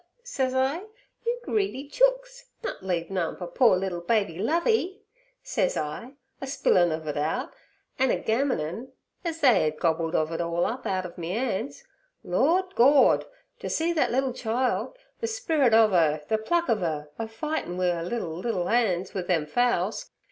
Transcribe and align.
sez 0.23 0.55
I, 0.55 0.81
"you 1.23 1.39
greedy 1.43 1.87
chooks, 1.87 2.45
nut 2.63 2.81
leave 2.83 3.11
none 3.11 3.37
fer 3.37 3.45
poor 3.45 3.77
liddle 3.77 4.01
baby 4.01 4.39
Lovey!" 4.39 5.03
sez 5.43 5.77
I, 5.77 6.13
a 6.41 6.47
spillin' 6.47 6.91
ov 6.91 7.05
it 7.07 7.17
out, 7.17 7.53
an' 7.99 8.09
a 8.09 8.17
gammunin' 8.17 8.91
az 9.23 9.41
they 9.41 9.67
'ad 9.67 9.77
gobbled 9.79 10.15
ov 10.15 10.31
it 10.31 10.41
all 10.41 10.65
up 10.65 10.87
out 10.87 11.05
ov 11.05 11.19
me 11.19 11.33
'ands. 11.35 11.83
Lord 12.23 12.73
Gord! 12.73 13.25
ter 13.59 13.69
see 13.69 13.93
thet 13.93 14.11
liddle 14.11 14.33
child, 14.33 14.97
the 15.19 15.27
spirit 15.27 15.71
ov 15.75 15.93
'er, 15.93 16.21
the 16.29 16.39
pluck 16.39 16.67
ov 16.67 16.81
'er, 16.81 17.09
a 17.19 17.27
fightin' 17.27 17.77
wi' 17.77 17.91
'er 17.91 18.01
liddle, 18.01 18.37
liddle 18.39 18.67
'ands 18.71 19.13
wi' 19.13 19.21
them 19.21 19.45
fowls! 19.45 20.09